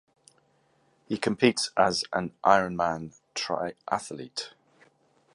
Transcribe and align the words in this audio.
He 1.07 1.19
competes 1.19 1.69
as 1.77 2.05
an 2.11 2.33
Ironman 2.43 3.13
triathlete. 3.35 4.53